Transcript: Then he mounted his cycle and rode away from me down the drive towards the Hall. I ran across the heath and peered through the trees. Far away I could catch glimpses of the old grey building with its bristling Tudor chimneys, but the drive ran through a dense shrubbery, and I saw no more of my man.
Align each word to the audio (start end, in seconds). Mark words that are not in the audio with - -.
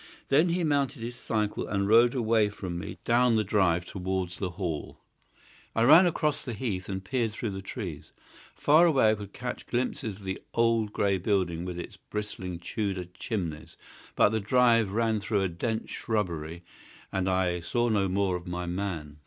Then 0.29 0.49
he 0.49 0.63
mounted 0.63 1.03
his 1.03 1.15
cycle 1.15 1.67
and 1.67 1.87
rode 1.87 2.15
away 2.15 2.49
from 2.49 2.79
me 2.79 2.97
down 3.05 3.35
the 3.35 3.43
drive 3.43 3.85
towards 3.85 4.39
the 4.39 4.49
Hall. 4.57 4.97
I 5.75 5.83
ran 5.83 6.07
across 6.07 6.43
the 6.43 6.55
heath 6.55 6.89
and 6.89 7.05
peered 7.05 7.33
through 7.33 7.51
the 7.51 7.61
trees. 7.61 8.11
Far 8.55 8.87
away 8.87 9.11
I 9.11 9.13
could 9.13 9.31
catch 9.31 9.67
glimpses 9.67 10.15
of 10.15 10.23
the 10.23 10.41
old 10.55 10.91
grey 10.91 11.19
building 11.19 11.65
with 11.65 11.77
its 11.77 11.97
bristling 11.97 12.57
Tudor 12.57 13.05
chimneys, 13.13 13.77
but 14.15 14.29
the 14.29 14.39
drive 14.39 14.91
ran 14.91 15.19
through 15.19 15.43
a 15.43 15.47
dense 15.47 15.91
shrubbery, 15.91 16.63
and 17.11 17.29
I 17.29 17.59
saw 17.59 17.87
no 17.87 18.09
more 18.09 18.35
of 18.35 18.47
my 18.47 18.65
man. 18.65 19.19